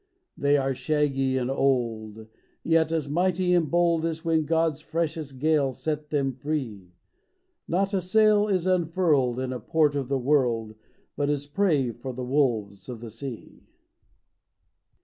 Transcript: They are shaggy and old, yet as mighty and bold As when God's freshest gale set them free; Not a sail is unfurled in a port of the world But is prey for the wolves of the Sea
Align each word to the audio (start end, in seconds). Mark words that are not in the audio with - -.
They 0.35 0.57
are 0.57 0.73
shaggy 0.73 1.37
and 1.37 1.51
old, 1.51 2.25
yet 2.63 2.91
as 2.91 3.07
mighty 3.07 3.53
and 3.53 3.69
bold 3.69 4.03
As 4.03 4.25
when 4.25 4.45
God's 4.45 4.81
freshest 4.81 5.37
gale 5.37 5.73
set 5.73 6.09
them 6.09 6.33
free; 6.33 6.93
Not 7.67 7.93
a 7.93 8.01
sail 8.01 8.47
is 8.47 8.65
unfurled 8.65 9.37
in 9.37 9.53
a 9.53 9.59
port 9.59 9.95
of 9.95 10.07
the 10.09 10.17
world 10.17 10.73
But 11.15 11.29
is 11.29 11.45
prey 11.45 11.91
for 11.91 12.13
the 12.13 12.23
wolves 12.25 12.89
of 12.89 12.99
the 12.99 13.11
Sea 13.11 13.61